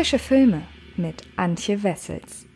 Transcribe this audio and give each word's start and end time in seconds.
Frische 0.00 0.18
Filme 0.18 0.62
mit 0.96 1.24
Antje 1.36 1.82
Wessels. 1.82 2.46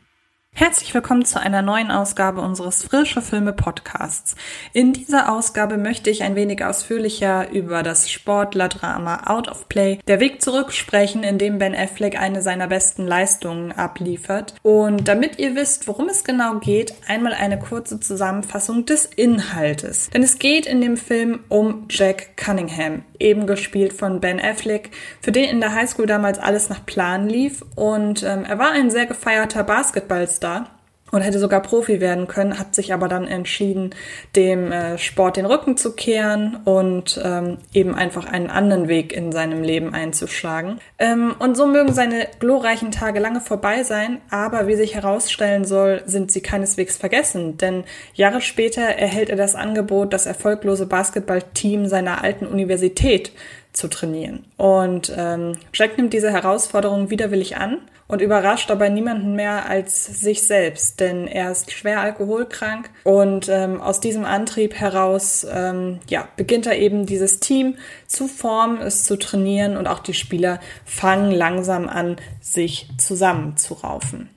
Herzlich 0.57 0.95
willkommen 0.95 1.25
zu 1.25 1.41
einer 1.41 1.63
neuen 1.63 1.91
Ausgabe 1.91 2.41
unseres 2.41 2.85
Frische 2.85 3.21
Filme 3.21 3.53
Podcasts. 3.53 4.37
In 4.73 4.93
dieser 4.93 5.31
Ausgabe 5.31 5.77
möchte 5.77 6.11
ich 6.11 6.23
ein 6.23 6.37
wenig 6.37 6.65
ausführlicher 6.65 7.51
über 7.51 7.83
das 7.83 8.09
Sportlerdrama 8.09 9.25
Out 9.27 9.49
of 9.49 9.69
Play, 9.69 9.99
der 10.07 10.21
Weg 10.21 10.41
zurück 10.41 10.73
sprechen, 10.73 11.25
in 11.25 11.39
dem 11.39 11.59
Ben 11.59 11.75
Affleck 11.75 12.19
eine 12.19 12.41
seiner 12.41 12.69
besten 12.69 13.05
Leistungen 13.05 13.73
abliefert. 13.73 14.55
Und 14.63 15.09
damit 15.09 15.41
ihr 15.41 15.57
wisst, 15.57 15.89
worum 15.89 16.09
es 16.09 16.23
genau 16.23 16.61
geht, 16.61 16.95
einmal 17.09 17.35
eine 17.35 17.59
kurze 17.59 17.99
Zusammenfassung 17.99 18.87
des 18.87 19.05
Inhaltes. 19.05 20.09
Denn 20.11 20.23
es 20.23 20.39
geht 20.39 20.67
in 20.67 20.81
dem 20.81 20.97
Film 20.97 21.41
um 21.49 21.89
Jack 21.91 22.37
Cunningham, 22.37 23.03
eben 23.19 23.47
gespielt 23.47 23.93
von 23.93 24.21
Ben 24.21 24.41
Affleck, 24.41 24.91
für 25.21 25.33
den 25.33 25.49
in 25.49 25.61
der 25.61 25.75
Highschool 25.75 26.07
damals 26.07 26.39
alles 26.39 26.69
nach 26.69 26.85
Plan 26.85 27.29
lief. 27.29 27.65
Und 27.75 28.23
ähm, 28.23 28.45
er 28.45 28.59
war 28.59 28.73
ein 28.73 28.91
sehr 28.91 29.07
gefeierter 29.07 29.65
Basketballstar 29.65 30.71
und 31.15 31.23
hätte 31.23 31.39
sogar 31.39 31.63
Profi 31.63 32.01
werden 32.01 32.27
können, 32.27 32.59
hat 32.59 32.75
sich 32.75 32.93
aber 32.93 33.07
dann 33.07 33.29
entschieden, 33.29 33.91
dem 34.35 34.73
äh, 34.73 34.99
Sport 34.99 35.37
den 35.37 35.47
Rücken 35.47 35.77
zu 35.77 35.93
kehren 35.93 36.57
und 36.65 37.21
ähm, 37.23 37.59
eben 37.73 37.95
einfach 37.95 38.27
einen 38.27 38.51
anderen 38.51 38.89
Weg 38.89 39.13
in 39.13 39.31
seinem 39.31 39.63
Leben 39.63 39.95
einzuschlagen. 39.95 40.81
Ähm, 40.99 41.37
und 41.39 41.57
so 41.57 41.69
mögen 41.69 41.93
seine 41.93 42.27
glorreichen 42.41 42.91
Tage 42.91 43.21
lange 43.21 43.41
vorbei 43.41 43.85
sein, 43.85 44.21
aber 44.29 44.67
wie 44.67 44.75
sich 44.75 44.97
herausstellen 44.97 45.65
soll, 45.65 46.03
sind 46.05 46.33
sie 46.33 46.41
keineswegs 46.41 46.97
vergessen, 46.97 47.59
denn 47.59 47.85
Jahre 48.15 48.41
später 48.41 48.83
erhält 48.83 49.31
er 49.31 49.37
das 49.37 49.55
Angebot, 49.55 50.13
das 50.13 50.27
erfolglose 50.27 50.87
Basketballteam 50.87 51.87
seiner 51.87 52.25
alten 52.25 52.47
Universität 52.47 53.31
zu 53.75 53.89
trainieren. 53.89 54.45
Und 54.57 55.13
ähm, 55.15 55.59
Jack 55.75 55.99
nimmt 55.99 56.13
diese 56.13 56.33
Herausforderung 56.33 57.11
widerwillig 57.11 57.57
an 57.57 57.79
und 58.07 58.21
überrascht 58.21 58.71
dabei 58.71 58.89
niemanden 58.89 59.35
mehr 59.35 59.69
als 59.69 60.05
sich 60.05 60.47
selbst, 60.47 61.01
denn 61.01 61.27
er 61.27 61.51
ist 61.51 61.73
schwer 61.73 62.01
alkoholkrank 62.01 62.91
und 63.03 63.49
ähm, 63.49 63.81
aus 63.81 64.01
diesem 64.01 64.25
Antrieb 64.25 64.75
heraus 64.75 65.47
ähm, 65.51 66.01
ja, 66.09 66.29
beginnt 66.37 66.67
er 66.67 66.79
eben 66.79 67.07
dieses 67.07 67.41
Team 67.41 67.77
zu 68.07 68.29
formen, 68.29 68.81
es 68.81 69.05
zu 69.05 69.17
trainieren 69.19 69.77
und 69.77 69.87
auch 69.87 70.01
die 70.01 70.15
Spieler 70.15 70.61
fangen 70.85 71.31
langsam 71.31 71.89
an, 71.89 72.17
sich 72.41 72.89
zusammenzuraufen. 72.99 74.29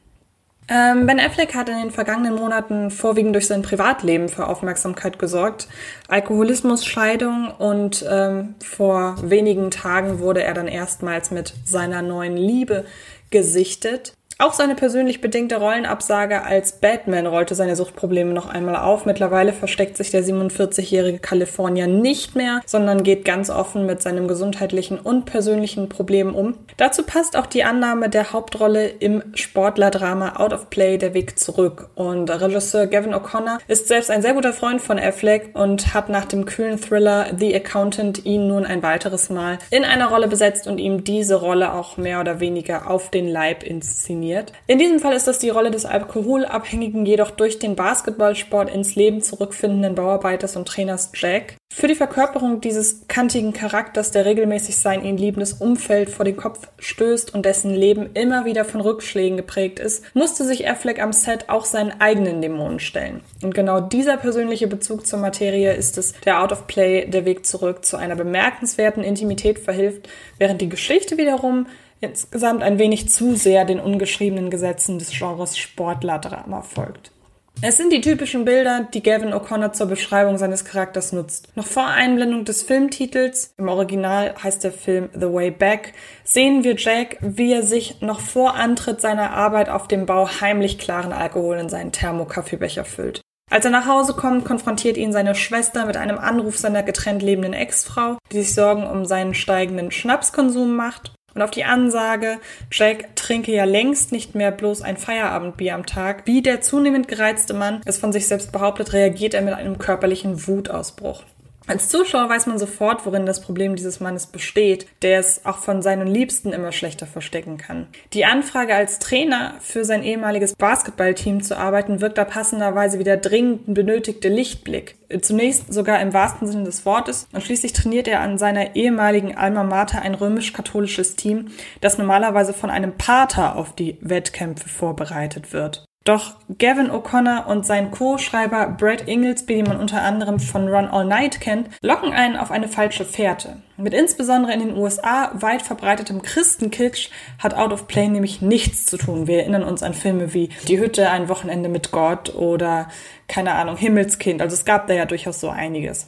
Ähm, 0.70 1.06
ben 1.06 1.20
Affleck 1.20 1.56
hat 1.56 1.70
in 1.70 1.78
den 1.78 1.92
vergangenen 1.92 2.36
Monaten 2.36 2.92
vorwiegend 2.92 3.34
durch 3.34 3.48
sein 3.48 3.62
Privatleben 3.62 4.28
für 4.28 4.48
Aufmerksamkeit 4.48 5.18
gesorgt. 5.18 5.70
Alkoholismus, 6.10 6.86
Scheidung 6.86 7.50
und 7.58 8.06
ähm, 8.10 8.56
vor 8.62 9.16
wenigen 9.22 9.72
Tagen 9.72 10.20
wurde 10.20 10.44
er 10.44 10.54
dann 10.54 10.68
erstmals 10.68 11.32
mit 11.32 11.54
seiner 11.64 12.02
neuen 12.02 12.36
Liebe 12.36 12.84
gesichtet. 13.30 14.17
Auch 14.40 14.54
seine 14.54 14.76
persönlich 14.76 15.20
bedingte 15.20 15.56
Rollenabsage 15.56 16.44
als 16.44 16.74
Batman 16.74 17.26
rollte 17.26 17.56
seine 17.56 17.76
Suchtprobleme 17.76 18.34
noch 18.34 18.48
einmal 18.48 18.76
auf. 18.76 19.08
Mittlerweile 19.08 19.52
versteckt 19.52 19.98
sich 19.98 20.12
der 20.12 20.24
47-jährige 20.24 21.18
Kalifornier 21.18 21.88
nicht 21.88 22.36
mehr, 22.36 22.62
sondern 22.68 23.02
geht 23.02 23.26
ganz 23.26 23.50
offen 23.50 23.88
mit 23.88 24.04
seinem 24.04 24.28
gesundheitlichen 24.28 25.00
und 25.00 25.26
persönlichen 25.26 25.90
Problem 25.90 26.36
um. 26.36 26.54
Dazu 26.78 27.02
passt 27.02 27.36
auch 27.36 27.48
die 27.48 27.64
Annahme 27.64 28.10
der 28.10 28.32
Hauptrolle 28.32 28.88
im 28.88 29.24
Sportlerdrama 29.34 30.36
Out 30.36 30.54
of 30.54 30.70
Play 30.70 31.00
Der 31.00 31.16
Weg 31.16 31.40
zurück. 31.40 31.90
Und 31.96 32.30
Regisseur 32.30 32.86
Gavin 32.86 33.16
O'Connor 33.16 33.58
ist 33.68 33.88
selbst 33.88 34.12
ein 34.12 34.22
sehr 34.22 34.36
guter 34.36 34.54
Freund 34.54 34.82
von 34.82 35.00
Affleck 35.00 35.50
und 35.56 35.96
hat 35.96 36.10
nach 36.10 36.26
dem 36.26 36.46
kühlen 36.46 36.80
Thriller 36.80 37.26
The 37.36 37.56
Accountant 37.56 38.24
ihn 38.24 38.48
nun 38.48 38.68
ein 38.68 38.84
weiteres 38.84 39.32
Mal 39.32 39.58
in 39.72 39.84
einer 39.84 40.10
Rolle 40.10 40.28
besetzt 40.28 40.68
und 40.68 40.78
ihm 40.78 41.04
diese 41.04 41.36
Rolle 41.36 41.74
auch 41.74 41.98
mehr 41.98 42.20
oder 42.20 42.40
weniger 42.40 42.88
auf 42.88 43.10
den 43.10 43.28
Leib 43.28 43.64
inszeniert 43.64 44.27
definiert. 44.28 44.54
In 44.68 44.80
diesem 44.80 45.00
Fall 45.00 45.14
ist 45.14 45.28
das 45.28 45.40
die 45.40 45.50
Rolle 45.50 45.72
des 45.72 45.86
alkoholabhängigen, 45.86 47.06
jedoch 47.06 47.32
durch 47.32 47.60
den 47.60 47.76
Basketballsport 47.76 48.70
ins 48.74 48.96
Leben 48.96 49.22
zurückfindenden 49.22 49.96
Bauarbeiters 49.96 50.56
und 50.56 50.68
Trainers 50.68 51.12
Jack. 51.14 51.56
Für 51.74 51.88
die 51.88 51.96
Verkörperung 51.96 52.62
dieses 52.62 53.08
kantigen 53.08 53.54
Charakters, 53.54 54.12
der 54.12 54.26
regelmäßig 54.26 54.78
sein 54.78 55.04
ihn 55.04 55.18
liebendes 55.18 55.54
Umfeld 55.54 56.10
vor 56.10 56.26
den 56.26 56.38
Kopf 56.38 56.68
stößt 56.80 57.34
und 57.34 57.46
dessen 57.46 57.76
Leben 57.76 58.10
immer 58.14 58.46
wieder 58.46 58.66
von 58.66 58.82
Rückschlägen 58.82 59.38
geprägt 59.38 59.80
ist, 59.80 60.04
musste 60.16 60.44
sich 60.44 60.68
Affleck 60.68 61.02
am 61.02 61.14
Set 61.14 61.50
auch 61.50 61.66
seinen 61.66 62.00
eigenen 62.00 62.42
Dämonen 62.42 62.80
stellen. 62.80 63.22
Und 63.44 63.54
genau 63.54 63.80
dieser 63.82 64.18
persönliche 64.18 64.68
Bezug 64.68 65.06
zur 65.06 65.20
Materie 65.20 65.74
ist 65.74 65.98
es, 65.98 66.14
der 66.26 66.42
Out 66.42 66.52
of 66.52 66.68
Play 66.68 67.06
der 67.06 67.26
Weg 67.26 67.46
zurück 67.46 67.86
zu 67.86 67.98
einer 67.98 68.16
bemerkenswerten 68.16 69.04
Intimität 69.04 69.60
verhilft, 69.60 70.08
während 70.40 70.62
die 70.62 70.70
Geschichte 70.70 71.18
wiederum 71.18 71.68
insgesamt 72.02 72.64
ein 72.64 72.80
wenig 72.80 73.10
zu 73.10 73.36
sehr 73.36 73.66
den 73.66 73.80
ungeschriebenen 73.80 74.50
Gesetzen 74.50 75.00
des 75.00 75.12
Genres 75.12 75.58
Sportlerdrama 75.58 76.62
folgt. 76.62 77.12
Es 77.60 77.76
sind 77.76 77.92
die 77.92 78.02
typischen 78.02 78.46
Bilder, 78.46 78.88
die 78.94 79.02
Gavin 79.02 79.34
O'Connor 79.34 79.74
zur 79.74 79.88
Beschreibung 79.88 80.38
seines 80.38 80.64
Charakters 80.64 81.12
nutzt. 81.12 81.50
Noch 81.56 81.66
vor 81.66 81.88
Einblendung 81.88 82.46
des 82.46 82.62
Filmtitels, 82.62 83.56
im 83.58 83.68
Original 83.68 84.36
heißt 84.44 84.64
der 84.64 84.72
Film 84.72 85.10
The 85.14 85.34
Way 85.34 85.50
Back, 85.50 85.94
sehen 86.24 86.64
wir 86.64 86.76
Jack, 86.76 87.18
wie 87.20 87.52
er 87.52 87.64
sich 87.64 88.00
noch 88.02 88.20
vor 88.20 88.54
Antritt 88.54 89.02
seiner 89.02 89.32
Arbeit 89.32 89.70
auf 89.70 89.88
dem 89.88 90.06
Bau 90.06 90.30
heimlich 90.40 90.78
klaren 90.78 91.12
Alkohol 91.12 91.58
in 91.58 91.70
seinen 91.70 91.92
Thermokaffeebecher 91.92 92.86
füllt. 92.86 93.22
Als 93.50 93.66
er 93.66 93.72
nach 93.72 93.88
Hause 93.88 94.14
kommt, 94.14 94.46
konfrontiert 94.46 94.98
ihn 94.98 95.12
seine 95.12 95.34
Schwester 95.34 95.88
mit 95.88 95.98
einem 95.98 96.20
Anruf 96.20 96.58
seiner 96.58 96.84
getrennt 96.84 97.24
lebenden 97.24 97.54
Ex-Frau, 97.54 98.20
die 98.32 98.38
sich 98.38 98.54
Sorgen 98.54 98.86
um 98.86 99.06
seinen 99.06 99.34
steigenden 99.34 99.90
Schnapskonsum 99.90 100.76
macht 100.76 101.17
und 101.38 101.44
auf 101.44 101.52
die 101.52 101.64
Ansage, 101.64 102.40
Jack 102.72 103.16
trinke 103.16 103.54
ja 103.54 103.64
längst 103.64 104.12
nicht 104.12 104.34
mehr 104.34 104.52
bloß 104.52 104.82
ein 104.82 104.98
Feierabendbier 104.98 105.76
am 105.76 105.86
Tag, 105.86 106.24
wie 106.26 106.42
der 106.42 106.62
zunehmend 106.62 107.08
gereizte 107.08 107.54
Mann 107.54 107.82
es 107.86 107.98
von 107.98 108.12
sich 108.12 108.28
selbst 108.28 108.52
behauptet, 108.52 108.94
reagiert 108.94 109.36
er 109.36 109.44
mit 109.44 109.54
einem 109.54 109.78
körperlichen 109.78 110.48
Wutausbruch. 110.48 111.24
Als 111.68 111.90
Zuschauer 111.90 112.30
weiß 112.30 112.48
man 112.48 112.58
sofort, 112.58 113.06
worin 113.06 113.26
das 113.26 113.42
Problem 113.42 113.76
dieses 113.76 114.00
Mannes 114.00 114.28
besteht, 114.28 114.88
der 115.02 115.20
es 115.20 115.46
auch 115.46 115.58
von 115.58 115.82
seinen 115.82 116.08
Liebsten 116.08 116.54
immer 116.54 116.72
schlechter 116.72 117.06
verstecken 117.06 117.58
kann. 117.58 117.88
Die 118.14 118.24
Anfrage 118.24 118.74
als 118.74 119.00
Trainer 119.00 119.56
für 119.60 119.84
sein 119.84 120.02
ehemaliges 120.02 120.56
Basketballteam 120.56 121.44
zu 121.44 121.58
arbeiten 121.58 122.00
wirkt 122.00 122.18
da 122.18 122.24
passenderweise 122.24 123.00
wie 123.00 123.04
der 123.04 123.18
dringend 123.18 123.74
benötigte 123.74 124.30
Lichtblick. 124.30 124.96
Zunächst 125.22 125.74
sogar 125.74 126.00
im 126.00 126.14
wahrsten 126.14 126.48
Sinne 126.48 126.64
des 126.64 126.86
Wortes 126.86 127.28
und 127.34 127.44
schließlich 127.44 127.74
trainiert 127.74 128.08
er 128.08 128.22
an 128.22 128.38
seiner 128.38 128.78
ehemaligen 128.78 129.36
Alma 129.36 129.64
Mater 129.64 130.02
ein 130.02 130.16
römisch-katholisches 130.16 131.18
Team, 131.18 131.50
das 131.82 131.98
normalerweise 131.98 132.54
von 132.54 132.70
einem 132.70 132.94
Pater 132.94 133.58
auf 133.58 133.76
die 133.76 133.98
Wettkämpfe 134.00 134.70
vorbereitet 134.70 135.52
wird. 135.52 135.87
Doch 136.08 136.36
Gavin 136.58 136.90
O'Connor 136.90 137.48
und 137.48 137.66
sein 137.66 137.92
Co-Schreiber 137.92 138.68
Brad 138.80 139.10
Inglesby, 139.10 139.56
die 139.56 139.64
man 139.64 139.78
unter 139.78 140.04
anderem 140.04 140.40
von 140.40 140.70
Run 140.70 140.86
All 140.86 141.04
Night 141.04 141.42
kennt, 141.42 141.68
locken 141.82 142.14
einen 142.14 142.38
auf 142.38 142.50
eine 142.50 142.70
falsche 142.70 143.04
Fährte. 143.04 143.58
Mit 143.76 143.94
insbesondere 143.94 144.54
in 144.54 144.62
den 144.62 144.78
USA 144.78 145.32
weit 145.34 145.62
verbreitetem 145.62 146.22
Christenkitsch 146.22 147.10
hat 147.40 147.56
Out 147.56 147.74
of 147.74 147.88
Play 147.88 148.08
nämlich 148.08 148.42
nichts 148.42 148.86
zu 148.86 148.98
tun. 148.98 149.28
Wir 149.28 149.40
erinnern 149.40 149.64
uns 149.64 149.84
an 149.84 149.94
Filme 149.94 150.34
wie 150.34 150.48
Die 150.70 150.80
Hütte, 150.80 151.10
ein 151.10 151.28
Wochenende 151.28 151.68
mit 151.68 151.92
Gott 151.92 152.34
oder 152.34 152.88
keine 153.28 153.56
Ahnung, 153.56 153.76
Himmelskind. 153.76 154.42
Also 154.42 154.54
es 154.54 154.64
gab 154.64 154.88
da 154.88 154.94
ja 154.94 155.04
durchaus 155.04 155.42
so 155.42 155.50
einiges. 155.50 156.08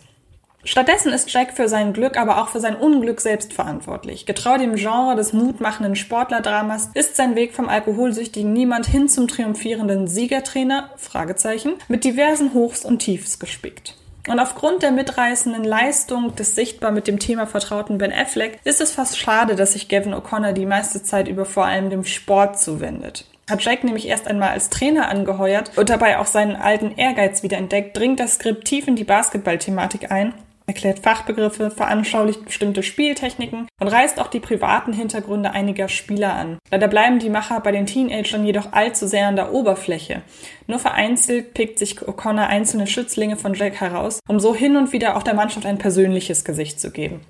Stattdessen 0.66 1.14
ist 1.14 1.31
Jack 1.31 1.53
für 1.53 1.70
sein 1.70 1.94
Glück, 1.94 2.18
aber 2.18 2.42
auch 2.42 2.50
für 2.50 2.59
sein 2.59 2.75
Unglück 2.75 3.22
selbst 3.22 3.53
verantwortlich. 3.53 4.25
Getreu 4.25 4.58
dem 4.58 4.75
Genre 4.75 5.16
des 5.16 5.31
mutmachenden 5.31 5.96
Sportlerdramas 5.96 6.90
ist 6.94 7.16
sein 7.16 7.36
Weg 7.36 7.53
vom 7.53 7.70
alkoholsüchtigen 7.70 8.52
Niemand 8.52 8.86
hin 8.86 9.08
zum 9.08 9.30
triumphierenden 9.30 10.08
Siegertrainer, 10.08 10.90
Fragezeichen, 10.97 11.75
mit 11.88 12.03
diversen 12.03 12.53
Hochs 12.53 12.84
und 12.84 13.00
Tiefs 13.00 13.40
gespickt. 13.40 13.96
Und 14.28 14.40
aufgrund 14.40 14.84
der 14.84 14.92
mitreißenden 14.92 15.64
Leistung 15.64 16.36
des 16.36 16.56
sichtbar 16.56 16.91
mit 16.91 17.08
dem 17.08 17.20
Thema 17.20 17.47
vertrauten 17.47 17.97
Ben 17.97 18.12
Affleck 18.12 18.59
ist 18.66 18.82
es 18.82 18.91
fast 18.91 19.17
schade, 19.17 19.55
dass 19.55 19.73
sich 19.73 19.88
Gavin 19.88 20.14
O'Connor 20.14 20.52
die 20.52 20.66
meiste 20.66 21.02
Zeit 21.02 21.29
über 21.29 21.46
vor 21.46 21.66
allem 21.66 21.90
dem 21.90 22.03
Sport 22.03 22.59
zuwendet. 22.59 23.26
Hat 23.50 23.64
Jack 23.64 23.85
nämlich 23.85 24.08
erst 24.08 24.28
einmal 24.28 24.50
als 24.50 24.70
Trainer 24.70 25.08
angeheuert 25.08 25.72
und 25.78 25.90
dabei 25.90 26.20
auch 26.20 26.28
seinen 26.28 26.58
alten 26.58 26.91
Ehrgeiz 26.97 27.41
wiederentdeckt, 27.44 27.97
dringt 27.97 28.20
das 28.20 28.35
Skript 28.35 28.66
tief 28.66 28.88
in 28.88 28.97
die 28.97 29.05
Basketballthematik 29.05 30.12
ein 30.12 30.34
erklärt 30.69 30.99
Fachbegriffe, 30.99 31.71
veranschaulicht 31.71 32.45
bestimmte 32.45 32.83
Spieltechniken 32.83 33.67
und 33.81 33.87
reißt 33.87 34.19
auch 34.21 34.27
die 34.27 34.39
privaten 34.39 34.93
Hintergründe 34.93 35.51
einiger 35.51 35.89
Spieler 35.89 36.35
an. 36.35 36.59
Leider 36.71 36.87
bleiben 36.87 37.19
die 37.19 37.31
Macher 37.31 37.59
bei 37.59 37.71
den 37.71 37.87
Teenagern 37.87 38.45
jedoch 38.45 38.71
allzu 38.71 39.07
sehr 39.07 39.27
an 39.27 39.35
der 39.35 39.51
Oberfläche. 39.51 40.21
Nur 40.67 40.79
vereinzelt 40.79 41.55
pickt 41.55 41.79
sich 41.79 41.99
O'Connor 41.99 42.45
einzelne 42.45 42.85
Schützlinge 42.85 43.35
von 43.35 43.55
Jack 43.55 43.81
heraus, 43.81 44.19
um 44.27 44.39
so 44.39 44.55
hin 44.55 44.77
und 44.77 44.93
wieder 44.93 45.17
auch 45.17 45.23
der 45.23 45.33
Mannschaft 45.33 45.66
ein 45.66 45.79
persönliches 45.79 46.45
Gesicht 46.45 46.79
zu 46.79 46.91
geben. 46.91 47.21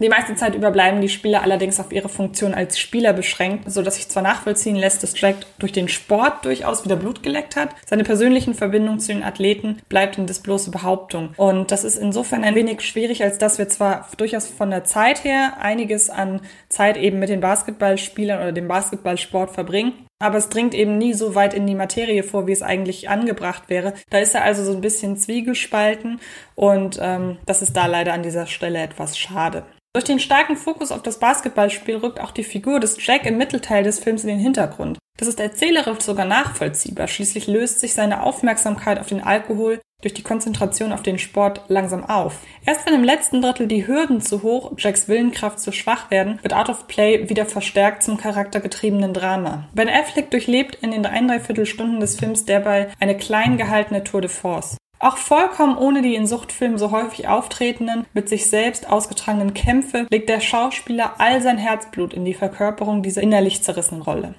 Die 0.00 0.08
meiste 0.08 0.36
Zeit 0.36 0.54
über 0.54 0.70
bleiben 0.70 1.00
die 1.00 1.08
Spieler 1.08 1.42
allerdings 1.42 1.80
auf 1.80 1.90
ihre 1.90 2.08
Funktion 2.08 2.54
als 2.54 2.78
Spieler 2.78 3.12
beschränkt, 3.12 3.68
so 3.70 3.82
dass 3.82 3.96
sich 3.96 4.08
zwar 4.08 4.22
nachvollziehen 4.22 4.76
lässt, 4.76 5.02
dass 5.02 5.20
Jack 5.20 5.34
durch 5.58 5.72
den 5.72 5.88
Sport 5.88 6.44
durchaus 6.44 6.84
wieder 6.84 6.94
Blut 6.94 7.24
geleckt 7.24 7.56
hat, 7.56 7.70
seine 7.84 8.04
persönlichen 8.04 8.54
Verbindungen 8.54 9.00
zu 9.00 9.12
den 9.12 9.24
Athleten 9.24 9.82
bleibt 9.88 10.16
in 10.16 10.28
das 10.28 10.38
bloße 10.38 10.70
Behauptung. 10.70 11.30
Und 11.36 11.72
das 11.72 11.82
ist 11.82 11.96
insofern 11.96 12.44
ein 12.44 12.54
wenig 12.54 12.82
schwierig, 12.82 13.24
als 13.24 13.38
dass 13.38 13.58
wir 13.58 13.68
zwar 13.68 14.06
durchaus 14.16 14.46
von 14.46 14.70
der 14.70 14.84
Zeit 14.84 15.24
her 15.24 15.54
einiges 15.60 16.10
an 16.10 16.42
Zeit 16.68 16.96
eben 16.96 17.18
mit 17.18 17.28
den 17.28 17.40
Basketballspielern 17.40 18.40
oder 18.40 18.52
dem 18.52 18.68
Basketballsport 18.68 19.50
verbringen, 19.50 20.07
aber 20.18 20.38
es 20.38 20.48
dringt 20.48 20.74
eben 20.74 20.98
nie 20.98 21.14
so 21.14 21.34
weit 21.34 21.54
in 21.54 21.66
die 21.66 21.74
Materie 21.74 22.22
vor, 22.22 22.46
wie 22.46 22.52
es 22.52 22.62
eigentlich 22.62 23.08
angebracht 23.08 23.64
wäre. 23.68 23.94
Da 24.10 24.18
ist 24.18 24.34
er 24.34 24.44
also 24.44 24.64
so 24.64 24.72
ein 24.72 24.80
bisschen 24.80 25.16
zwiegespalten 25.16 26.20
und 26.54 26.98
ähm, 27.00 27.38
das 27.46 27.62
ist 27.62 27.76
da 27.76 27.86
leider 27.86 28.12
an 28.12 28.22
dieser 28.22 28.46
Stelle 28.46 28.80
etwas 28.80 29.18
schade. 29.18 29.64
Durch 29.94 30.04
den 30.04 30.20
starken 30.20 30.56
Fokus 30.56 30.92
auf 30.92 31.02
das 31.02 31.18
Basketballspiel 31.18 31.96
rückt 31.96 32.20
auch 32.20 32.30
die 32.30 32.44
Figur 32.44 32.78
des 32.78 33.04
Jack 33.04 33.26
im 33.26 33.38
Mittelteil 33.38 33.82
des 33.82 33.98
Films 33.98 34.22
in 34.22 34.28
den 34.28 34.38
Hintergrund. 34.38 34.98
Das 35.18 35.28
ist 35.28 35.40
erzählerisch 35.40 36.00
sogar 36.00 36.26
nachvollziehbar. 36.26 37.08
Schließlich 37.08 37.46
löst 37.46 37.80
sich 37.80 37.94
seine 37.94 38.22
Aufmerksamkeit 38.22 39.00
auf 39.00 39.08
den 39.08 39.22
Alkohol 39.22 39.80
durch 40.00 40.14
die 40.14 40.22
Konzentration 40.22 40.92
auf 40.92 41.02
den 41.02 41.18
Sport 41.18 41.62
langsam 41.66 42.04
auf. 42.04 42.38
Erst 42.64 42.86
wenn 42.86 42.94
im 42.94 43.02
letzten 43.02 43.42
Drittel 43.42 43.66
die 43.66 43.88
Hürden 43.88 44.20
zu 44.20 44.44
hoch, 44.44 44.72
Jacks 44.78 45.08
Willenkraft 45.08 45.58
zu 45.58 45.72
schwach 45.72 46.08
werden, 46.12 46.38
wird 46.42 46.54
Out 46.54 46.68
of 46.68 46.86
Play 46.86 47.28
wieder 47.28 47.46
verstärkt 47.46 48.04
zum 48.04 48.16
charaktergetriebenen 48.16 49.12
Drama. 49.12 49.64
Ben 49.74 49.88
Affleck 49.88 50.30
durchlebt 50.30 50.76
in 50.82 50.92
den 50.92 51.02
dreieinhalb 51.02 51.66
Stunden 51.66 51.98
des 51.98 52.16
Films 52.16 52.44
dabei 52.44 52.90
eine 53.00 53.16
klein 53.16 53.58
gehaltene 53.58 54.04
Tour 54.04 54.20
de 54.20 54.30
Force. 54.30 54.76
Auch 55.00 55.16
vollkommen 55.16 55.76
ohne 55.76 56.00
die 56.00 56.14
in 56.14 56.28
Suchtfilmen 56.28 56.78
so 56.78 56.92
häufig 56.92 57.26
auftretenden, 57.26 58.04
mit 58.14 58.28
sich 58.28 58.46
selbst 58.46 58.88
ausgetragenen 58.88 59.52
Kämpfe 59.52 60.06
legt 60.10 60.28
der 60.28 60.40
Schauspieler 60.40 61.14
all 61.18 61.42
sein 61.42 61.58
Herzblut 61.58 62.14
in 62.14 62.24
die 62.24 62.34
Verkörperung 62.34 63.02
dieser 63.02 63.22
innerlich 63.22 63.62
zerrissenen 63.62 64.02
Rolle. 64.02 64.34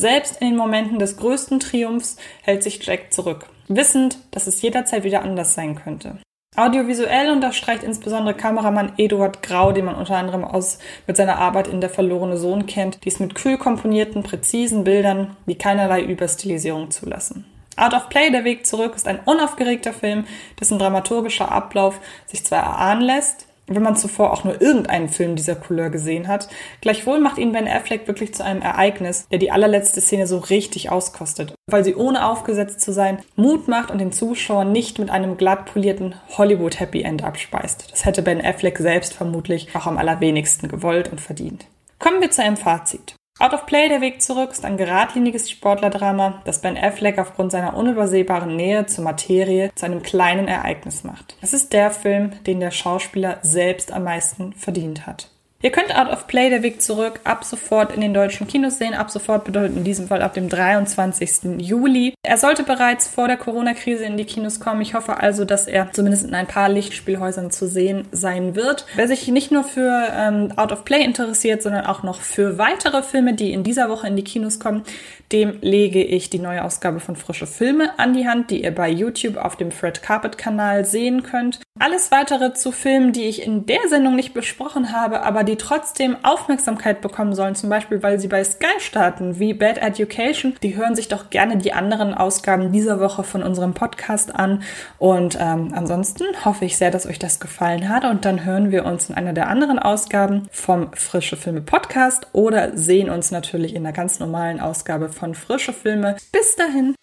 Selbst 0.00 0.40
in 0.40 0.48
den 0.48 0.56
Momenten 0.56 0.98
des 0.98 1.16
größten 1.16 1.60
Triumphs 1.60 2.16
hält 2.42 2.62
sich 2.62 2.84
Jack 2.84 3.12
zurück, 3.12 3.46
wissend, 3.76 4.18
dass 4.30 4.46
es 4.46 4.62
jederzeit 4.62 5.04
wieder 5.04 5.22
anders 5.22 5.54
sein 5.54 5.74
könnte. 5.74 6.18
Audiovisuell 6.54 7.30
unterstreicht 7.30 7.82
insbesondere 7.82 8.34
Kameramann 8.34 8.92
Eduard 8.98 9.42
Grau, 9.42 9.72
den 9.72 9.86
man 9.86 9.94
unter 9.94 10.16
anderem 10.16 10.44
aus 10.44 10.78
mit 11.06 11.16
seiner 11.16 11.38
Arbeit 11.38 11.66
in 11.66 11.80
Der 11.80 11.88
verlorene 11.88 12.36
Sohn 12.36 12.66
kennt, 12.66 13.04
dies 13.06 13.20
mit 13.20 13.34
kühl 13.34 13.56
komponierten, 13.56 14.22
präzisen 14.22 14.84
Bildern, 14.84 15.34
die 15.46 15.56
keinerlei 15.56 16.02
Überstilisierung 16.02 16.90
zulassen. 16.90 17.46
Out 17.76 17.94
of 17.94 18.10
Play, 18.10 18.30
der 18.30 18.44
Weg 18.44 18.66
zurück, 18.66 18.94
ist 18.94 19.08
ein 19.08 19.20
unaufgeregter 19.24 19.94
Film, 19.94 20.26
dessen 20.60 20.78
dramaturgischer 20.78 21.50
Ablauf 21.50 22.00
sich 22.26 22.44
zwar 22.44 22.62
erahnen 22.62 23.00
lässt, 23.00 23.46
wenn 23.74 23.82
man 23.82 23.96
zuvor 23.96 24.32
auch 24.32 24.44
nur 24.44 24.60
irgendeinen 24.60 25.08
Film 25.08 25.36
dieser 25.36 25.54
Couleur 25.54 25.90
gesehen 25.90 26.28
hat. 26.28 26.48
Gleichwohl 26.80 27.20
macht 27.20 27.38
ihn 27.38 27.52
Ben 27.52 27.68
Affleck 27.68 28.06
wirklich 28.06 28.34
zu 28.34 28.44
einem 28.44 28.62
Ereignis, 28.62 29.26
der 29.30 29.38
die 29.38 29.50
allerletzte 29.50 30.00
Szene 30.00 30.26
so 30.26 30.38
richtig 30.38 30.90
auskostet, 30.90 31.54
weil 31.70 31.84
sie 31.84 31.94
ohne 31.94 32.26
aufgesetzt 32.26 32.80
zu 32.80 32.92
sein 32.92 33.18
Mut 33.36 33.68
macht 33.68 33.90
und 33.90 33.98
den 33.98 34.12
Zuschauer 34.12 34.64
nicht 34.64 34.98
mit 34.98 35.10
einem 35.10 35.36
glatt 35.36 35.66
polierten 35.66 36.14
Hollywood 36.36 36.80
Happy 36.80 37.02
End 37.02 37.24
abspeist. 37.24 37.90
Das 37.90 38.04
hätte 38.04 38.22
Ben 38.22 38.44
Affleck 38.44 38.78
selbst 38.78 39.14
vermutlich 39.14 39.68
auch 39.74 39.86
am 39.86 39.98
allerwenigsten 39.98 40.68
gewollt 40.68 41.10
und 41.10 41.20
verdient. 41.20 41.66
Kommen 41.98 42.20
wir 42.20 42.30
zu 42.30 42.42
einem 42.42 42.56
Fazit. 42.56 43.14
Out 43.38 43.54
of 43.54 43.66
Play, 43.66 43.88
der 43.88 44.02
Weg 44.02 44.20
zurück, 44.20 44.50
ist 44.52 44.64
ein 44.64 44.76
geradliniges 44.76 45.50
Sportlerdrama, 45.50 46.42
das 46.44 46.60
Ben 46.60 46.76
Affleck 46.76 47.18
aufgrund 47.18 47.50
seiner 47.50 47.76
unübersehbaren 47.76 48.54
Nähe 48.54 48.86
zur 48.86 49.04
Materie 49.04 49.72
zu 49.74 49.86
einem 49.86 50.02
kleinen 50.02 50.48
Ereignis 50.48 51.02
macht. 51.02 51.36
Es 51.40 51.52
ist 51.54 51.72
der 51.72 51.90
Film, 51.90 52.32
den 52.44 52.60
der 52.60 52.70
Schauspieler 52.70 53.38
selbst 53.42 53.90
am 53.90 54.04
meisten 54.04 54.52
verdient 54.52 55.06
hat. 55.06 55.31
Ihr 55.64 55.70
könnt 55.70 55.96
Out 55.96 56.10
of 56.10 56.26
Play, 56.26 56.50
der 56.50 56.64
Weg 56.64 56.82
zurück, 56.82 57.20
ab 57.22 57.44
sofort 57.44 57.94
in 57.94 58.00
den 58.00 58.12
deutschen 58.12 58.48
Kinos 58.48 58.78
sehen. 58.78 58.94
Ab 58.94 59.12
sofort 59.12 59.44
bedeutet 59.44 59.76
in 59.76 59.84
diesem 59.84 60.08
Fall 60.08 60.20
ab 60.20 60.34
dem 60.34 60.48
23. 60.48 61.60
Juli. 61.60 62.14
Er 62.24 62.36
sollte 62.36 62.64
bereits 62.64 63.06
vor 63.06 63.28
der 63.28 63.36
Corona-Krise 63.36 64.04
in 64.04 64.16
die 64.16 64.24
Kinos 64.24 64.58
kommen. 64.58 64.80
Ich 64.80 64.94
hoffe 64.94 65.18
also, 65.18 65.44
dass 65.44 65.68
er 65.68 65.92
zumindest 65.92 66.26
in 66.26 66.34
ein 66.34 66.48
paar 66.48 66.68
Lichtspielhäusern 66.68 67.52
zu 67.52 67.68
sehen 67.68 68.08
sein 68.10 68.56
wird. 68.56 68.86
Wer 68.96 69.06
sich 69.06 69.28
nicht 69.28 69.52
nur 69.52 69.62
für 69.62 70.08
ähm, 70.12 70.52
Out 70.56 70.72
of 70.72 70.84
Play 70.84 71.04
interessiert, 71.04 71.62
sondern 71.62 71.86
auch 71.86 72.02
noch 72.02 72.20
für 72.22 72.58
weitere 72.58 73.04
Filme, 73.04 73.34
die 73.34 73.52
in 73.52 73.62
dieser 73.62 73.88
Woche 73.88 74.08
in 74.08 74.16
die 74.16 74.24
Kinos 74.24 74.58
kommen, 74.58 74.82
dem 75.30 75.58
lege 75.60 76.02
ich 76.02 76.28
die 76.28 76.40
neue 76.40 76.64
Ausgabe 76.64 76.98
von 76.98 77.14
Frische 77.14 77.46
Filme 77.46 77.98
an 77.98 78.14
die 78.14 78.26
Hand, 78.26 78.50
die 78.50 78.64
ihr 78.64 78.74
bei 78.74 78.90
YouTube 78.90 79.36
auf 79.36 79.56
dem 79.56 79.70
Fred 79.70 80.02
Carpet 80.02 80.38
Kanal 80.38 80.84
sehen 80.84 81.22
könnt. 81.22 81.60
Alles 81.80 82.12
weitere 82.12 82.52
zu 82.52 82.70
Filmen, 82.70 83.12
die 83.12 83.24
ich 83.24 83.42
in 83.42 83.64
der 83.64 83.88
Sendung 83.88 84.14
nicht 84.14 84.34
besprochen 84.34 84.92
habe, 84.92 85.22
aber 85.22 85.42
die 85.42 85.56
trotzdem 85.56 86.16
Aufmerksamkeit 86.22 87.00
bekommen 87.00 87.34
sollen, 87.34 87.54
zum 87.54 87.70
Beispiel 87.70 88.02
weil 88.02 88.20
sie 88.20 88.28
bei 88.28 88.44
Sky 88.44 88.78
starten, 88.78 89.38
wie 89.38 89.54
Bad 89.54 89.78
Education, 89.78 90.54
die 90.62 90.76
hören 90.76 90.94
sich 90.94 91.08
doch 91.08 91.30
gerne 91.30 91.56
die 91.56 91.72
anderen 91.72 92.12
Ausgaben 92.12 92.72
dieser 92.72 93.00
Woche 93.00 93.24
von 93.24 93.42
unserem 93.42 93.72
Podcast 93.72 94.36
an. 94.36 94.62
Und 94.98 95.38
ähm, 95.40 95.72
ansonsten 95.74 96.24
hoffe 96.44 96.66
ich 96.66 96.76
sehr, 96.76 96.90
dass 96.90 97.06
euch 97.06 97.18
das 97.18 97.40
gefallen 97.40 97.88
hat 97.88 98.04
und 98.04 98.26
dann 98.26 98.44
hören 98.44 98.70
wir 98.70 98.84
uns 98.84 99.08
in 99.08 99.16
einer 99.16 99.32
der 99.32 99.48
anderen 99.48 99.78
Ausgaben 99.78 100.48
vom 100.52 100.92
Frische 100.92 101.38
Filme 101.38 101.62
Podcast 101.62 102.28
oder 102.32 102.76
sehen 102.76 103.08
uns 103.08 103.30
natürlich 103.30 103.74
in 103.74 103.82
der 103.82 103.92
ganz 103.92 104.20
normalen 104.20 104.60
Ausgabe 104.60 105.08
von 105.08 105.34
Frische 105.34 105.72
Filme. 105.72 106.16
Bis 106.32 106.54
dahin. 106.54 106.94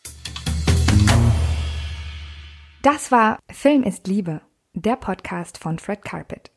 Das 2.84 3.12
war 3.12 3.40
Film 3.52 3.84
ist 3.84 4.08
Liebe 4.08 4.42
der 4.82 4.96
Podcast 4.96 5.58
von 5.58 5.78
Fred 5.78 6.04
Carpet. 6.04 6.52